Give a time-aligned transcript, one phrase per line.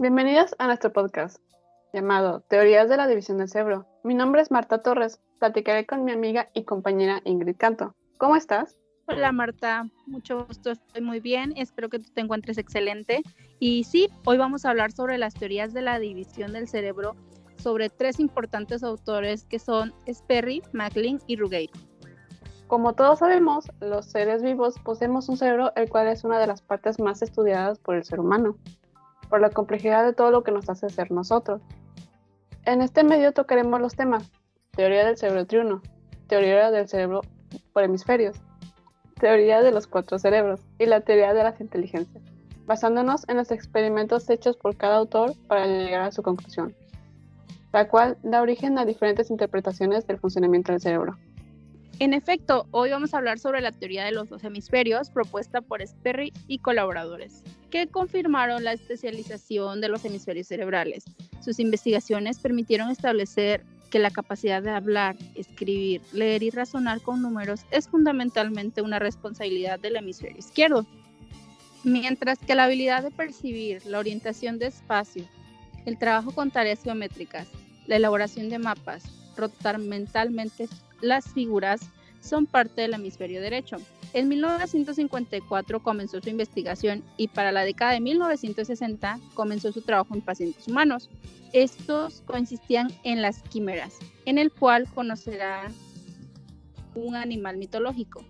[0.00, 1.42] Bienvenidos a nuestro podcast
[1.92, 3.86] llamado Teorías de la División del Cerebro.
[4.02, 5.20] Mi nombre es Marta Torres.
[5.38, 7.94] Platicaré con mi amiga y compañera Ingrid Canto.
[8.16, 8.78] ¿Cómo estás?
[9.08, 13.22] Hola Marta, mucho gusto, estoy muy bien, espero que tú te encuentres excelente.
[13.58, 17.14] Y sí, hoy vamos a hablar sobre las teorías de la división del cerebro,
[17.58, 21.74] sobre tres importantes autores que son Sperry, MacLean y Rugeiro.
[22.68, 26.62] Como todos sabemos, los seres vivos poseemos un cerebro el cual es una de las
[26.62, 28.56] partes más estudiadas por el ser humano,
[29.30, 31.62] por la complejidad de todo lo que nos hace ser nosotros.
[32.66, 34.30] En este medio tocaremos los temas
[34.72, 35.82] teoría del cerebro triuno,
[36.26, 37.22] teoría del cerebro
[37.72, 38.36] por hemisferios,
[39.18, 42.22] teoría de los cuatro cerebros y la teoría de las inteligencias,
[42.66, 46.74] basándonos en los experimentos hechos por cada autor para llegar a su conclusión,
[47.72, 51.18] la cual da origen a diferentes interpretaciones del funcionamiento del cerebro.
[52.00, 55.86] En efecto, hoy vamos a hablar sobre la teoría de los dos hemisferios propuesta por
[55.86, 61.04] Sperry y colaboradores, que confirmaron la especialización de los hemisferios cerebrales.
[61.44, 67.66] Sus investigaciones permitieron establecer que la capacidad de hablar, escribir, leer y razonar con números
[67.70, 70.86] es fundamentalmente una responsabilidad del hemisferio izquierdo,
[71.84, 75.28] mientras que la habilidad de percibir, la orientación de espacio,
[75.84, 77.46] el trabajo con tareas geométricas,
[77.86, 79.04] la elaboración de mapas,
[79.36, 80.66] rotar mentalmente
[81.00, 81.80] las figuras
[82.20, 83.76] son parte del hemisferio derecho.
[84.12, 90.20] En 1954 comenzó su investigación y para la década de 1960 comenzó su trabajo en
[90.20, 91.08] pacientes humanos.
[91.52, 95.70] Estos consistían en las quimeras, en el cual conocerá
[96.94, 98.24] un animal mitológico,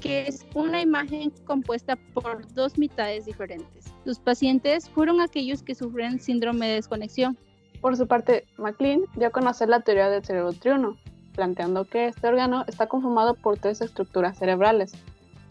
[0.00, 3.84] que es una imagen compuesta por dos mitades diferentes.
[4.04, 7.38] Los pacientes fueron aquellos que sufren síndrome de desconexión.
[7.80, 10.96] Por su parte, MacLean dio a conocer la teoría del cerebro triuno,
[11.36, 14.92] planteando que este órgano está conformado por tres estructuras cerebrales,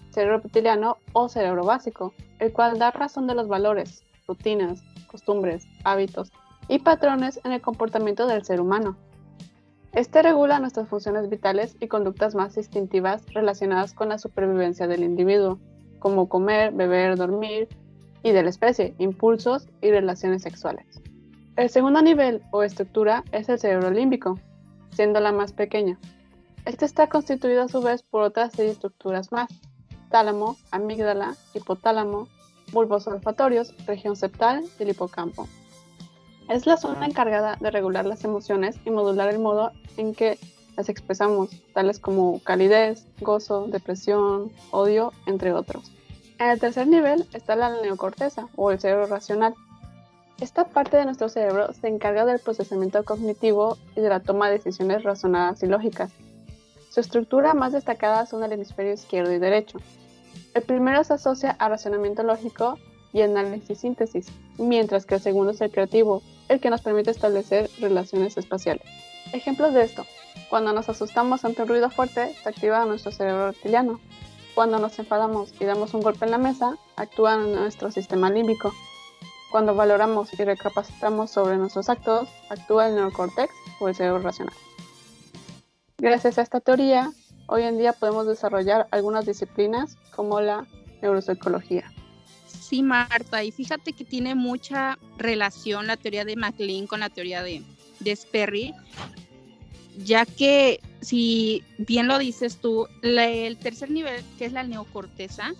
[0.10, 6.32] cerebro reptiliano o cerebro básico, el cual da razón de los valores, rutinas, costumbres, hábitos
[6.68, 8.98] y patrones en el comportamiento del ser humano.
[9.94, 15.60] Este regula nuestras funciones vitales y conductas más instintivas relacionadas con la supervivencia del individuo,
[16.00, 17.70] como comer, beber, dormir,
[18.26, 21.00] y de la especie, impulsos y relaciones sexuales.
[21.58, 24.40] El segundo nivel o estructura es el cerebro límbico,
[24.96, 26.00] siendo la más pequeña.
[26.66, 29.50] Este está constituido a su vez por otras seis estructuras más,
[30.10, 32.28] tálamo, amígdala, hipotálamo,
[32.72, 35.48] bulbos olfatorios, región septal y el hipocampo.
[36.50, 40.40] Es la zona encargada de regular las emociones y modular el modo en que
[40.78, 45.92] las expresamos, tales como calidez, gozo, depresión, odio, entre otros.
[46.38, 49.56] En el tercer nivel está la neocorteza o el cerebro racional.
[50.42, 54.58] Esta parte de nuestro cerebro se encarga del procesamiento cognitivo y de la toma de
[54.58, 56.12] decisiones razonadas y lógicas.
[56.90, 59.80] Su estructura más destacada son el hemisferio izquierdo y derecho.
[60.54, 62.78] El primero se asocia a razonamiento lógico
[63.14, 67.70] y análisis síntesis, mientras que el segundo es el creativo, el que nos permite establecer
[67.80, 68.86] relaciones espaciales.
[69.32, 70.06] Ejemplos de esto.
[70.50, 74.02] Cuando nos asustamos ante un ruido fuerte, se activa nuestro cerebro reptiliano.
[74.54, 78.74] Cuando nos enfadamos y damos un golpe en la mesa, actúa nuestro sistema límbico.
[79.56, 84.54] Cuando valoramos y recapacitamos sobre nuestros actos, actúa el neocórtex o el cerebro racional.
[85.98, 87.14] Gracias a esta teoría,
[87.48, 90.68] hoy en día podemos desarrollar algunas disciplinas como la
[91.02, 91.90] neuropsicología.
[92.48, 97.42] Sí, Marta, y fíjate que tiene mucha relación la teoría de MacLean con la teoría
[97.42, 97.64] de,
[98.02, 98.74] de Sperry,
[99.98, 105.54] ya que si bien lo dices tú, el tercer nivel, que es la neocorteza,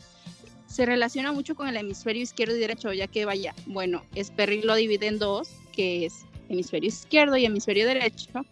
[0.76, 4.76] se relaciona mucho con el hemisferio izquierdo y derecho, ya que vaya, bueno, Sperry lo
[4.76, 8.46] divide en dos, que es hemisferio izquierdo y hemisferio derecho,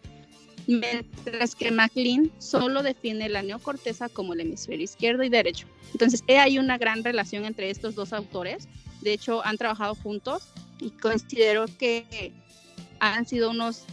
[0.66, 5.68] mientras que MacLean solo define la neocorteza como el hemisferio izquierdo y derecho.
[5.92, 8.70] Entonces, hay una gran relación entre estos dos autores.
[9.02, 10.48] De hecho, han trabajado juntos
[10.80, 12.32] y considero que
[13.02, 13.84] han sido unos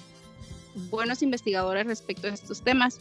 [0.89, 3.01] buenos investigadores respecto a estos temas.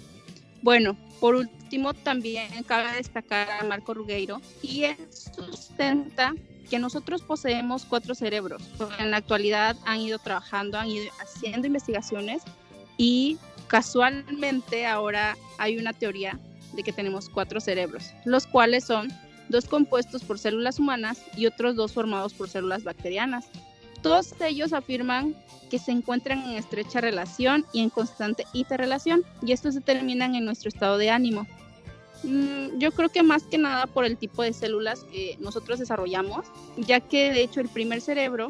[0.62, 6.34] Bueno, por último, también cabe destacar a Marco Rugueiro y él sustenta
[6.70, 8.62] que nosotros poseemos cuatro cerebros.
[9.00, 12.44] En la actualidad han ido trabajando, han ido haciendo investigaciones
[12.98, 16.40] y casualmente ahora hay una teoría
[16.74, 19.10] de que tenemos cuatro cerebros, los cuales son
[19.50, 23.48] dos compuestos por células humanas y otros dos formados por células bacterianas.
[24.02, 25.36] Todos ellos afirman
[25.70, 30.70] que se encuentran en estrecha relación y en constante interrelación, y estos determinan en nuestro
[30.70, 31.46] estado de ánimo.
[32.24, 36.46] Mm, yo creo que más que nada por el tipo de células que nosotros desarrollamos,
[36.78, 38.50] ya que de hecho el primer cerebro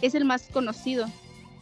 [0.00, 1.06] es el más conocido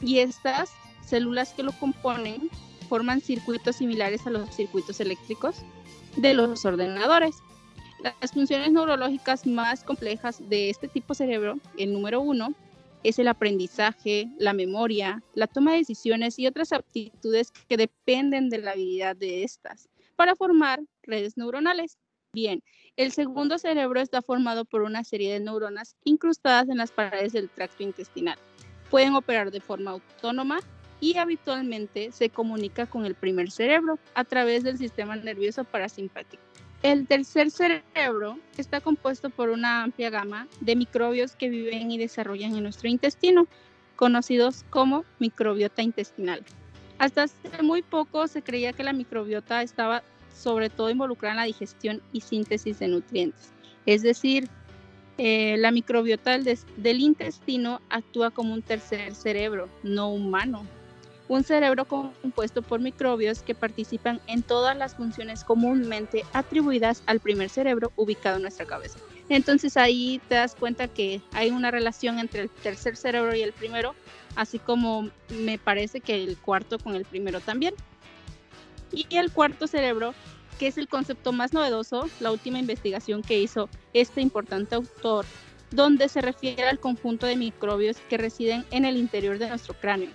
[0.01, 0.71] y estas
[1.05, 2.51] células que lo componen
[2.89, 5.57] forman circuitos similares a los circuitos eléctricos
[6.17, 7.37] de los ordenadores.
[8.21, 12.55] Las funciones neurológicas más complejas de este tipo de cerebro, el número uno,
[13.05, 18.59] es el aprendizaje, la memoria, la toma de decisiones y otras aptitudes que dependen de
[18.59, 21.99] la habilidad de estas para formar redes neuronales.
[22.33, 22.63] Bien,
[22.97, 27.49] el segundo cerebro está formado por una serie de neuronas incrustadas en las paredes del
[27.49, 28.39] tracto intestinal.
[28.91, 30.61] Pueden operar de forma autónoma
[31.01, 36.48] y habitualmente se comunica con el primer cerebro a través del sistema nervioso parasimpático.
[36.83, 42.55] El tercer cerebro está compuesto por una amplia gama de microbios que viven y desarrollan
[42.55, 43.49] en nuestro intestino,
[43.97, 46.45] conocidos como microbiota intestinal.
[46.99, 51.45] Hasta hace muy poco se creía que la microbiota estaba sobre todo involucrada en la
[51.45, 53.51] digestión y síntesis de nutrientes.
[53.87, 54.49] Es decir,
[55.19, 60.65] eh, la microbiota del intestino actúa como un tercer cerebro, no humano,
[61.29, 67.51] un cerebro compuesto por microbios que participan en todas las funciones comúnmente atribuidas al primer
[67.51, 68.99] cerebro ubicado en nuestra cabeza.
[69.29, 73.53] Entonces ahí te das cuenta que hay una relación entre el tercer cerebro y el
[73.53, 73.95] primero,
[74.37, 77.75] así como me parece que el cuarto con el primero también.
[78.91, 80.15] Y el cuarto cerebro,
[80.59, 85.27] que es el concepto más novedoso, la última investigación que hizo este importante autor,
[85.71, 90.09] donde se refiere al conjunto de microbios que residen en el interior de nuestro cráneo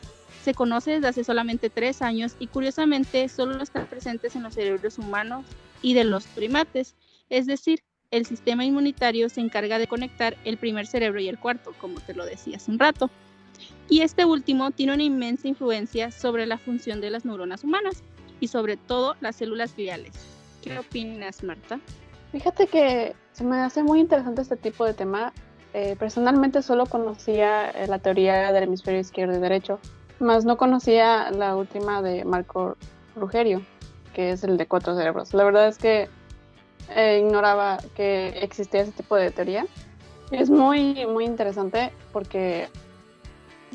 [0.43, 4.97] se conoce desde hace solamente tres años y curiosamente solo están presentes en los cerebros
[4.97, 5.45] humanos
[5.81, 6.95] y de los primates.
[7.29, 7.81] Es decir,
[8.11, 12.13] el sistema inmunitario se encarga de conectar el primer cerebro y el cuarto, como te
[12.13, 13.09] lo decía hace un rato.
[13.89, 18.03] Y este último tiene una inmensa influencia sobre la función de las neuronas humanas
[18.39, 20.11] y sobre todo las células gliales.
[20.61, 21.79] ¿Qué opinas, Marta?
[22.31, 25.33] Fíjate que se me hace muy interesante este tipo de tema.
[25.73, 29.79] Eh, personalmente solo conocía eh, la teoría del hemisferio izquierdo y derecho,
[30.23, 32.77] más no conocía la última de Marco
[33.15, 33.61] Rugerio,
[34.13, 35.33] que es el de cuatro cerebros.
[35.33, 36.09] La verdad es que
[36.89, 39.65] eh, ignoraba que existía ese tipo de teoría.
[40.31, 42.67] Es muy, muy interesante porque,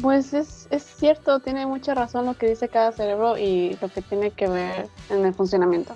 [0.00, 4.02] pues es, es cierto, tiene mucha razón lo que dice cada cerebro y lo que
[4.02, 5.94] tiene que ver en el funcionamiento.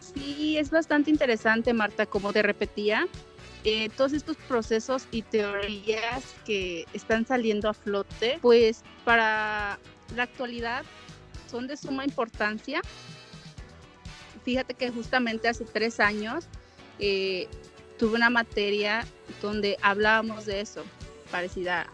[0.00, 3.06] Sí, es bastante interesante, Marta, como te repetía.
[3.70, 9.78] Eh, todos estos procesos y teorías que están saliendo a flote, pues para
[10.16, 10.86] la actualidad
[11.50, 12.80] son de suma importancia.
[14.42, 16.46] Fíjate que justamente hace tres años
[16.98, 17.46] eh,
[17.98, 19.04] tuve una materia
[19.42, 20.82] donde hablábamos de eso,
[21.30, 21.88] parecida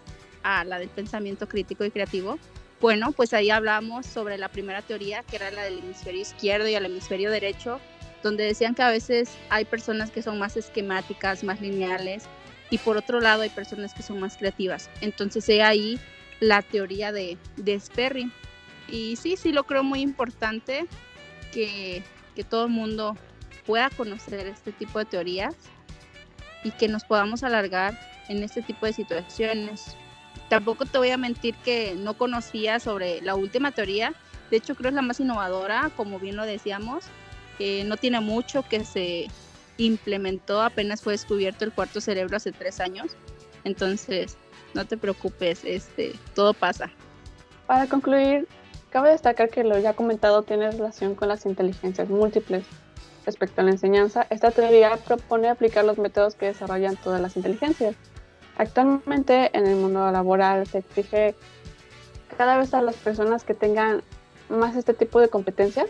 [0.44, 2.38] a la del pensamiento crítico y creativo.
[2.80, 6.76] Bueno, pues ahí hablamos sobre la primera teoría, que era la del hemisferio izquierdo y
[6.76, 7.80] el hemisferio derecho,
[8.24, 12.24] donde decían que a veces hay personas que son más esquemáticas, más lineales,
[12.70, 14.90] y por otro lado hay personas que son más creativas.
[15.02, 16.00] Entonces he ahí
[16.40, 18.32] la teoría de, de Sperry.
[18.88, 20.86] Y sí, sí lo creo muy importante
[21.52, 22.02] que,
[22.34, 23.16] que todo el mundo
[23.66, 25.54] pueda conocer este tipo de teorías
[26.64, 27.98] y que nos podamos alargar
[28.28, 29.96] en este tipo de situaciones.
[30.48, 34.14] Tampoco te voy a mentir que no conocía sobre la última teoría,
[34.50, 37.04] de hecho creo es la más innovadora, como bien lo decíamos,
[37.58, 39.28] no tiene mucho que se
[39.76, 43.16] implementó, apenas fue descubierto el cuarto cerebro hace tres años.
[43.64, 44.36] Entonces,
[44.74, 46.90] no te preocupes, este, todo pasa.
[47.66, 48.46] Para concluir,
[48.90, 52.64] cabe destacar que lo ya comentado tiene relación con las inteligencias múltiples.
[53.24, 57.94] Respecto a la enseñanza, esta teoría propone aplicar los métodos que desarrollan todas las inteligencias.
[58.58, 61.34] Actualmente en el mundo laboral se exige
[62.36, 64.02] cada vez a las personas que tengan
[64.48, 65.86] más este tipo de competencias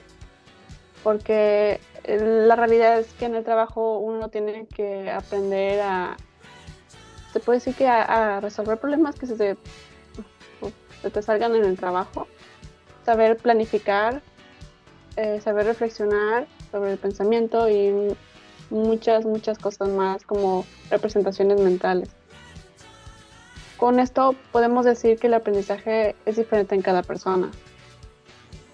[1.05, 6.17] porque eh, la realidad es que en el trabajo uno tiene que aprender a,
[7.33, 12.27] se puede decir que a, resolver problemas que se te, salgan en el trabajo,
[13.05, 14.23] saber planificar,
[15.17, 18.17] eh, saber reflexionar sobre el pensamiento y
[18.71, 22.09] muchas, muchas cosas más como representaciones mentales.
[23.77, 27.51] Con esto podemos decir que el aprendizaje es diferente en cada persona.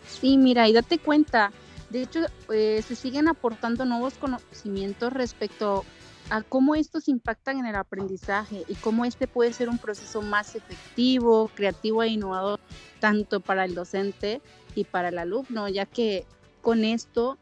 [0.06, 1.50] Sí, mira, y date cuenta,
[1.90, 2.20] de hecho,
[2.52, 5.84] eh, se siguen aportando nuevos conocimientos respecto
[6.30, 10.54] a cómo estos impactan en el aprendizaje y cómo este puede ser un proceso más
[10.54, 12.60] efectivo, creativo e innovador,
[13.00, 14.40] tanto para el docente
[14.76, 16.24] y para el alumno, ya que
[16.62, 17.36] con esto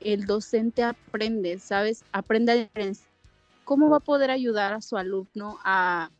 [0.00, 2.04] el docente aprende, ¿sabes?
[2.12, 2.80] Aprende a
[3.64, 6.10] cómo va a poder ayudar a su alumno a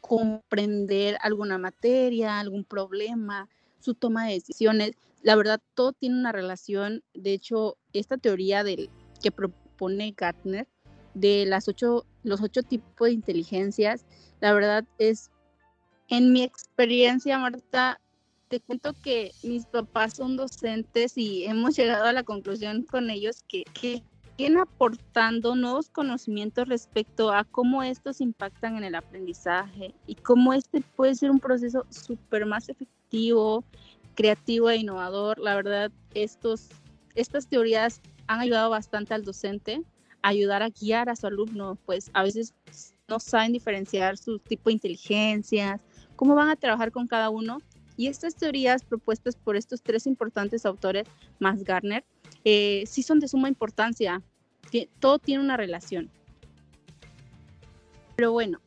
[0.00, 3.48] comprender alguna materia, algún problema,
[3.80, 7.02] su toma de decisiones la verdad, todo tiene una relación.
[7.14, 8.90] De hecho, esta teoría del,
[9.22, 10.66] que propone Gartner
[11.14, 14.06] de las ocho, los ocho tipos de inteligencias,
[14.40, 15.30] la verdad es,
[16.08, 18.00] en mi experiencia, Marta,
[18.48, 23.44] te cuento que mis papás son docentes y hemos llegado a la conclusión con ellos
[23.48, 24.02] que, que,
[24.58, 31.14] aportando nuevos conocimientos respecto a cómo estos impactan en el aprendizaje y cómo este puede
[31.14, 32.99] ser un proceso súper más efectivo,
[34.14, 35.38] creativo e innovador.
[35.38, 36.68] La verdad, estos,
[37.14, 39.82] estas teorías han ayudado bastante al docente
[40.22, 42.54] a ayudar a guiar a su alumno, pues a veces
[43.08, 45.80] no saben diferenciar su tipo de inteligencias,
[46.16, 47.58] cómo van a trabajar con cada uno.
[47.96, 51.06] Y estas teorías propuestas por estos tres importantes autores,
[51.38, 52.04] más Garner,
[52.44, 54.22] eh, sí son de suma importancia.
[55.00, 56.10] Todo tiene una relación.
[58.16, 58.60] Pero bueno,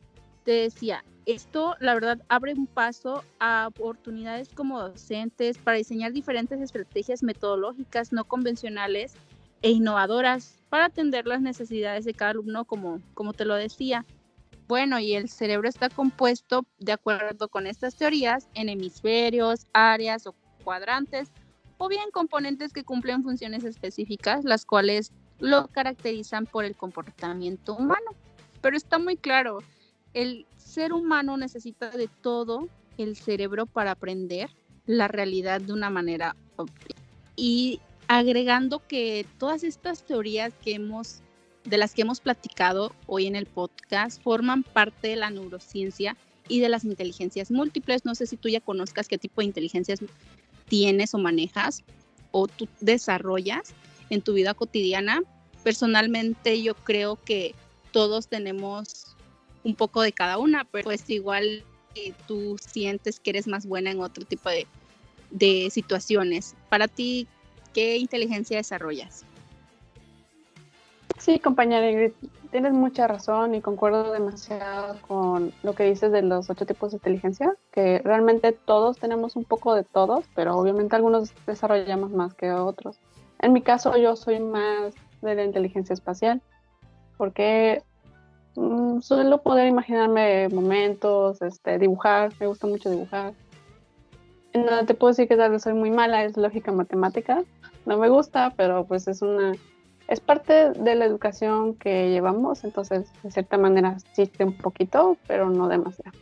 [0.43, 6.59] te decía, esto la verdad abre un paso a oportunidades como docentes para diseñar diferentes
[6.59, 9.13] estrategias metodológicas no convencionales
[9.61, 14.05] e innovadoras para atender las necesidades de cada alumno, como, como te lo decía.
[14.67, 20.35] Bueno, y el cerebro está compuesto, de acuerdo con estas teorías, en hemisferios, áreas o
[20.63, 21.31] cuadrantes,
[21.77, 28.11] o bien componentes que cumplen funciones específicas, las cuales lo caracterizan por el comportamiento humano.
[28.61, 29.59] Pero está muy claro,
[30.13, 32.67] el ser humano necesita de todo
[32.97, 34.49] el cerebro para aprender
[34.85, 36.99] la realidad de una manera óptima.
[37.35, 41.21] Y agregando que todas estas teorías que hemos
[41.63, 46.17] de las que hemos platicado hoy en el podcast forman parte de la neurociencia
[46.49, 48.03] y de las inteligencias múltiples.
[48.03, 49.99] No sé si tú ya conozcas qué tipo de inteligencias
[50.67, 51.83] tienes o manejas
[52.31, 53.73] o tú desarrollas
[54.09, 55.21] en tu vida cotidiana.
[55.63, 57.55] Personalmente yo creo que
[57.91, 59.02] todos tenemos
[59.63, 61.63] un poco de cada una, pero pues igual
[62.27, 64.67] tú sientes que eres más buena en otro tipo de,
[65.31, 66.55] de situaciones.
[66.69, 67.27] Para ti,
[67.73, 69.25] ¿qué inteligencia desarrollas?
[71.19, 72.11] Sí, compañera Ingrid,
[72.51, 76.97] tienes mucha razón y concuerdo demasiado con lo que dices de los ocho tipos de
[76.97, 82.51] inteligencia, que realmente todos tenemos un poco de todos, pero obviamente algunos desarrollamos más que
[82.51, 82.99] otros.
[83.39, 86.41] En mi caso yo soy más de la inteligencia espacial,
[87.17, 87.83] porque
[88.55, 93.33] mm, suelo poder imaginarme momentos, este, dibujar, me gusta mucho dibujar.
[94.53, 97.43] No te puedo decir que tal vez soy muy mala, es lógica matemática,
[97.85, 99.53] no me gusta, pero pues es una
[100.07, 105.49] es parte de la educación que llevamos, entonces de cierta manera existe un poquito, pero
[105.49, 106.17] no demasiado.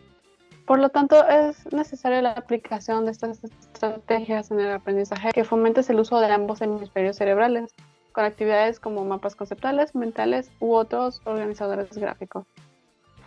[0.66, 5.90] Por lo tanto, es necesaria la aplicación de estas estrategias en el aprendizaje que fomentes
[5.90, 7.74] el uso de ambos hemisferios cerebrales,
[8.12, 12.46] con actividades como mapas conceptuales, mentales u otros organizadores gráficos.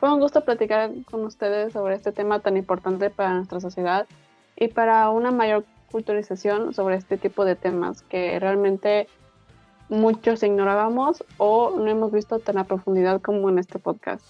[0.00, 4.06] Fue un gusto platicar con ustedes sobre este tema tan importante para nuestra sociedad
[4.56, 9.08] y para una mayor culturización sobre este tipo de temas que realmente
[9.88, 14.24] muchos ignorábamos o no hemos visto tan a profundidad como en este podcast.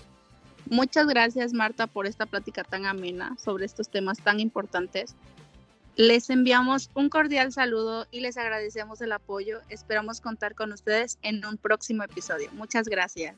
[0.70, 5.14] Muchas gracias Marta por esta plática tan amena sobre estos temas tan importantes.
[5.96, 9.60] Les enviamos un cordial saludo y les agradecemos el apoyo.
[9.68, 12.50] Esperamos contar con ustedes en un próximo episodio.
[12.52, 13.36] Muchas gracias.